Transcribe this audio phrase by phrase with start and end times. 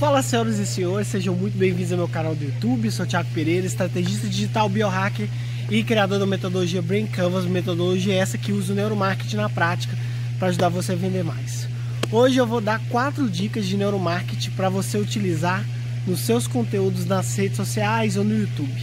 [0.00, 2.90] Fala senhoras e senhores, sejam muito bem-vindos ao meu canal do YouTube.
[2.90, 5.28] Sou Thiago Pereira, estrategista digital biohacker
[5.70, 9.94] e criador da metodologia Brain Canvas, metodologia essa que usa o neuromarketing na prática
[10.38, 11.68] para ajudar você a vender mais.
[12.10, 15.62] Hoje eu vou dar quatro dicas de neuromarketing para você utilizar
[16.06, 18.82] nos seus conteúdos nas redes sociais ou no YouTube.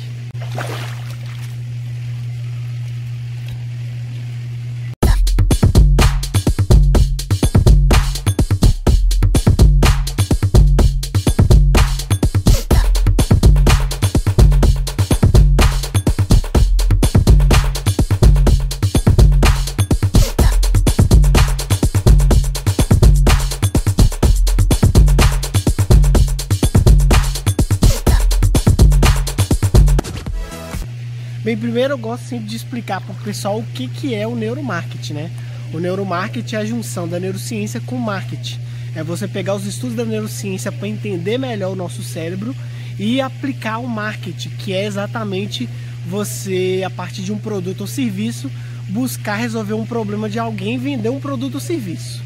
[31.57, 34.35] Bem, primeiro eu gosto sempre de explicar para o pessoal o que, que é o
[34.35, 35.31] neuromarketing, né?
[35.73, 38.59] O neuromarketing é a junção da neurociência com o marketing.
[38.95, 42.55] É você pegar os estudos da neurociência para entender melhor o nosso cérebro
[42.99, 45.67] e aplicar o marketing, que é exatamente
[46.07, 48.51] você, a partir de um produto ou serviço,
[48.89, 52.21] buscar resolver um problema de alguém vender um produto ou serviço.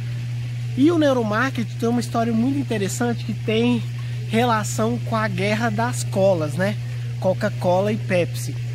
[0.75, 3.81] E o neuromarketing tem uma história muito interessante que tem
[4.29, 6.75] relação com a guerra das colas, né?
[7.21, 8.70] Coca-Cola e Pepsi.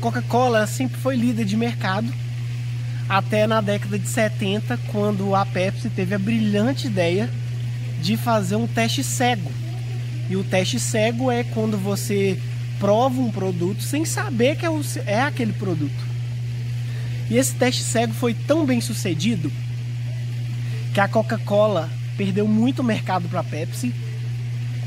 [0.00, 2.12] Coca-Cola sempre foi líder de mercado
[3.08, 7.30] até na década de 70, quando a Pepsi teve a brilhante ideia
[8.02, 9.50] de fazer um teste cego.
[10.28, 12.38] E o teste cego é quando você
[12.80, 14.70] prova um produto sem saber que é,
[15.06, 16.04] é aquele produto.
[17.30, 19.50] E esse teste cego foi tão bem sucedido
[20.92, 23.94] que a Coca-Cola perdeu muito mercado para a Pepsi.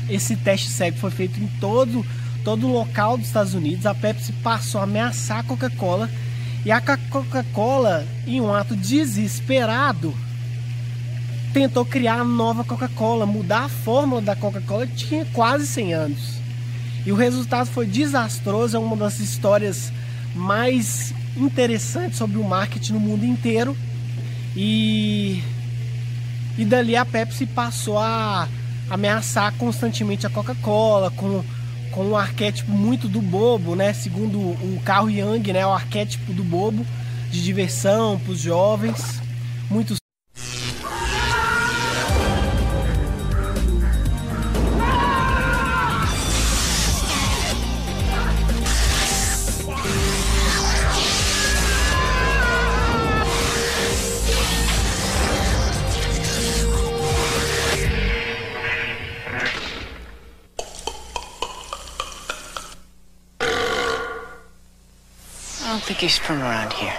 [0.08, 2.04] Esse teste cego foi feito em todo
[2.44, 3.86] todo local dos Estados Unidos.
[3.86, 6.10] A Pepsi passou a ameaçar a Coca-Cola
[6.64, 10.14] e a Coca-Cola, em um ato desesperado,
[11.54, 16.40] tentou criar a nova Coca-Cola, mudar a fórmula da Coca-Cola que tinha quase 100 anos.
[17.04, 19.90] E o resultado foi desastroso, é uma das histórias
[20.34, 23.74] mais interessantes sobre o marketing no mundo inteiro.
[24.54, 25.42] E,
[26.58, 28.46] e dali a Pepsi passou a
[28.90, 31.42] ameaçar constantemente a Coca-Cola com
[31.90, 33.92] com um arquétipo muito do bobo, né?
[33.92, 35.66] Segundo o Carl Jung, né?
[35.66, 36.86] O arquétipo do bobo,
[37.30, 39.20] de diversão para os jovens.
[39.70, 39.99] Muito
[65.80, 66.96] think he's from around here.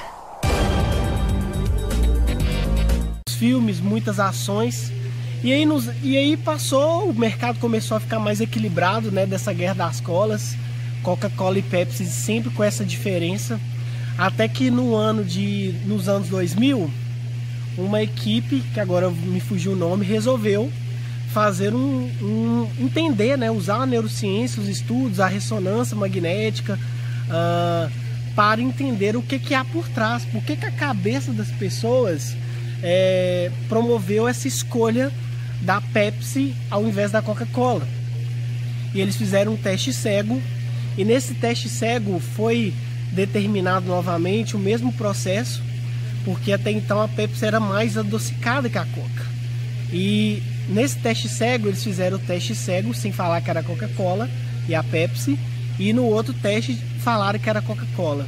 [3.29, 4.91] Filmes, muitas ações.
[5.43, 9.25] E aí, nos, e aí passou, o mercado começou a ficar mais equilibrado, né?
[9.25, 10.55] Dessa guerra das colas.
[11.03, 13.59] Coca-Cola e Pepsi sempre com essa diferença.
[14.17, 15.73] Até que no ano de.
[15.85, 16.91] nos anos 2000,
[17.77, 20.71] uma equipe, que agora me fugiu o nome, resolveu
[21.31, 26.77] fazer um, um entender, né, usar a neurociência, os estudos, a ressonância magnética,
[27.29, 28.00] uh,
[28.35, 32.35] para entender o que, que há por trás, por que, que a cabeça das pessoas
[32.81, 35.11] é, promoveu essa escolha
[35.61, 37.87] da Pepsi ao invés da Coca-Cola.
[38.93, 40.41] E eles fizeram um teste cego,
[40.97, 42.73] e nesse teste cego foi
[43.11, 45.61] determinado novamente o mesmo processo,
[46.25, 49.25] porque até então a Pepsi era mais adocicada que a Coca.
[49.91, 54.29] E nesse teste cego, eles fizeram o teste cego sem falar que era Coca-Cola
[54.67, 55.37] e a Pepsi,
[55.79, 58.25] e no outro teste falaram que era Coca-Cola.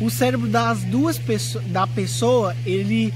[0.00, 3.12] O cérebro das duas pessoas, da pessoa, ele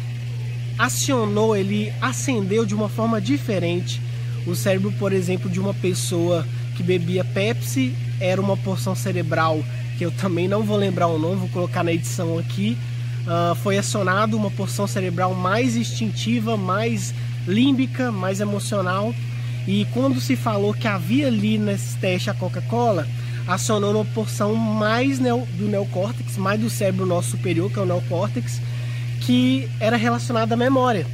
[0.78, 4.00] acionou, ele acendeu de uma forma diferente.
[4.46, 6.46] O cérebro, por exemplo, de uma pessoa
[6.76, 9.62] que bebia Pepsi era uma porção cerebral
[9.96, 12.76] que eu também não vou lembrar o nome, vou colocar na edição aqui.
[13.22, 17.14] Uh, foi acionado uma porção cerebral mais instintiva, mais
[17.46, 19.14] límbica, mais emocional.
[19.66, 23.06] E quando se falou que havia ali nesse teste a Coca-Cola,
[23.46, 28.60] acionou uma porção mais do neocórtex, mais do cérebro nosso superior, que é o neocórtex,
[29.20, 31.06] que era relacionada à memória.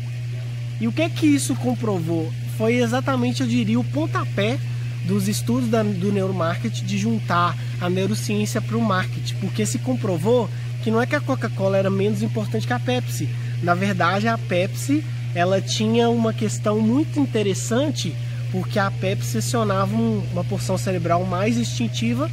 [0.80, 2.32] E o que que isso comprovou?
[2.56, 4.58] Foi exatamente, eu diria, o pontapé
[5.04, 10.48] dos estudos da, do neuromarketing de juntar a neurociência para o marketing, porque se comprovou
[10.82, 13.28] que não é que a Coca-Cola era menos importante que a Pepsi.
[13.62, 15.04] Na verdade, a Pepsi
[15.34, 18.14] ela tinha uma questão muito interessante,
[18.50, 22.30] porque a Pepsi acionava um, uma porção cerebral mais instintiva,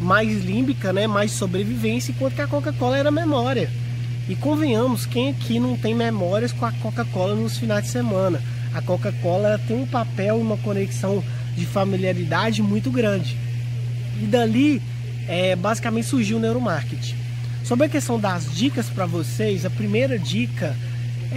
[0.00, 3.70] mais límbica, né, mais sobrevivência, enquanto que a Coca-Cola era memória.
[4.28, 8.40] E convenhamos, quem aqui não tem memórias com a Coca-Cola nos finais de semana?
[8.74, 11.22] A Coca-Cola tem um papel, uma conexão
[11.56, 13.36] de familiaridade muito grande.
[14.20, 14.80] E dali,
[15.28, 17.16] é, basicamente surgiu o neuromarketing.
[17.64, 20.76] Sobre a questão das dicas para vocês, a primeira dica,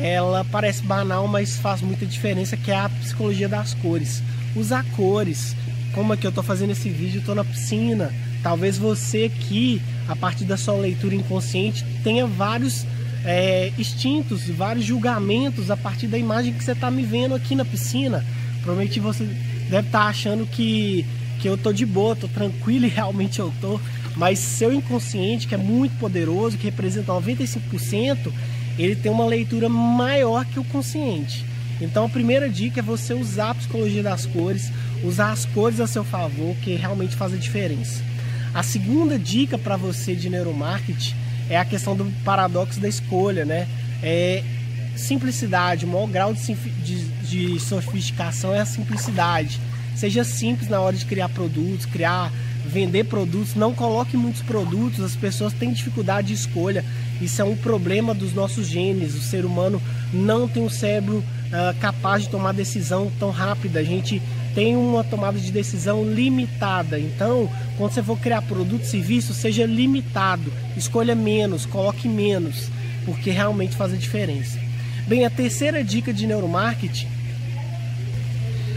[0.02, 4.22] ela parece banal, mas faz muita diferença, que é a psicologia das cores.
[4.56, 5.56] Usar cores,
[5.94, 8.12] como aqui eu estou fazendo esse vídeo, estou na piscina,
[8.46, 12.86] Talvez você aqui, a partir da sua leitura inconsciente, tenha vários
[13.26, 17.66] é, instintos, vários julgamentos a partir da imagem que você está me vendo aqui na
[17.66, 18.24] piscina.
[18.58, 19.24] Provavelmente você
[19.68, 21.04] deve estar tá achando que,
[21.40, 23.82] que eu tô de boa, tô tranquilo e realmente eu tô.
[24.16, 28.32] Mas seu inconsciente, que é muito poderoso, que representa 95%,
[28.78, 31.46] ele tem uma leitura maior que o consciente.
[31.80, 34.72] Então a primeira dica é você usar a psicologia das cores,
[35.04, 38.02] usar as cores a seu favor, que realmente faz a diferença.
[38.54, 41.14] A segunda dica para você de neuromarketing
[41.50, 43.68] é a questão do paradoxo da escolha, né?
[44.02, 44.44] É
[44.96, 49.60] simplicidade, o maior grau de, de, de sofisticação é a simplicidade.
[49.96, 52.32] Seja simples na hora de criar produtos, criar,
[52.66, 56.84] vender produtos, não coloque muitos produtos, as pessoas têm dificuldade de escolha.
[57.22, 59.16] Isso é um problema dos nossos genes.
[59.16, 59.82] O ser humano
[60.14, 63.80] não tem um cérebro uh, capaz de tomar decisão tão rápida.
[63.80, 64.22] A gente
[64.54, 67.00] tem uma tomada de decisão limitada.
[67.00, 72.70] Então, quando você for criar produto e serviço, seja limitado, escolha menos, coloque menos,
[73.06, 74.60] porque realmente faz a diferença.
[75.08, 77.16] Bem, a terceira dica de neuromarketing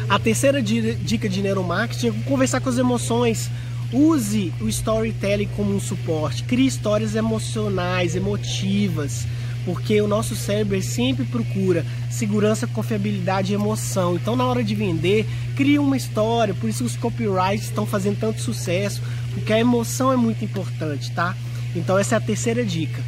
[0.08, 3.50] a terceira dica de neuromarketing é conversar com as emoções.
[3.93, 6.44] Use o storytelling como um suporte.
[6.44, 9.26] Crie histórias emocionais, emotivas
[9.69, 14.14] porque o nosso cérebro sempre procura segurança, confiabilidade e emoção.
[14.17, 16.55] Então, na hora de vender, cria uma história.
[16.55, 19.02] Por isso os copyrights estão fazendo tanto sucesso,
[19.35, 21.37] porque a emoção é muito importante, tá?
[21.76, 23.02] Então, essa é a terceira dica.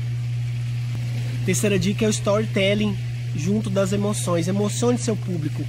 [1.46, 2.94] Terceira dica é o storytelling
[3.34, 4.46] junto das emoções.
[4.46, 5.64] Emocione seu público.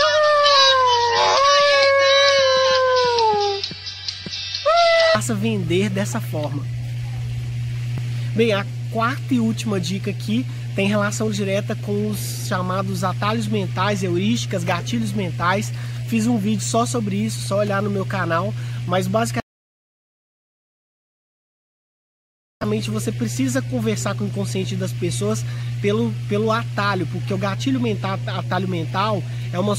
[5.12, 6.64] faça vender dessa forma.
[8.34, 14.02] Bem, a quarta e última dica aqui tem relação direta com os chamados atalhos mentais,
[14.02, 15.70] heurísticas, gatilhos mentais.
[16.08, 18.54] Fiz um vídeo só sobre isso, só olhar no meu canal,
[18.86, 19.39] mas basicamente
[22.90, 25.44] você precisa conversar com o inconsciente das pessoas
[25.80, 29.22] pelo, pelo atalho, porque o gatilho mental, atalho mental
[29.52, 29.74] é uma,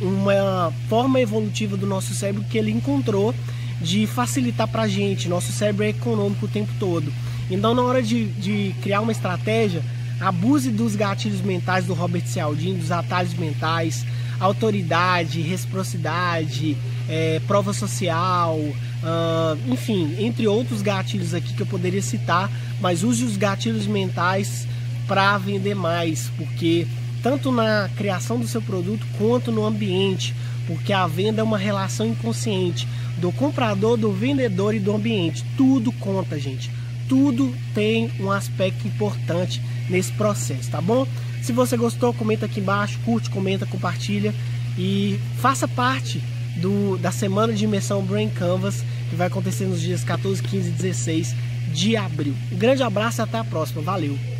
[0.00, 3.34] uma forma evolutiva do nosso cérebro que ele encontrou
[3.80, 5.28] de facilitar para a gente.
[5.28, 7.12] Nosso cérebro é econômico o tempo todo.
[7.50, 9.82] Então, na hora de, de criar uma estratégia,
[10.20, 14.04] abuse dos gatilhos mentais do Robert Cialdini, dos atalhos mentais,
[14.40, 16.76] autoridade, reciprocidade,
[17.08, 22.50] é, prova social, uh, enfim, entre outros gatilhos aqui que eu poderia citar,
[22.80, 24.66] mas use os gatilhos mentais
[25.06, 26.86] para vender mais, porque
[27.22, 30.34] tanto na criação do seu produto quanto no ambiente,
[30.66, 32.86] porque a venda é uma relação inconsciente
[33.16, 35.44] do comprador, do vendedor e do ambiente.
[35.56, 36.70] Tudo conta, gente.
[37.08, 41.06] Tudo tem um aspecto importante nesse processo, tá bom?
[41.40, 44.34] Se você gostou, comenta aqui embaixo, curte, comenta, compartilha
[44.76, 46.22] e faça parte
[46.56, 50.72] do, da semana de imersão Brain Canvas que vai acontecer nos dias 14, 15 e
[50.72, 51.34] 16
[51.72, 52.34] de abril.
[52.52, 53.82] Um grande abraço e até a próxima.
[53.82, 54.37] Valeu!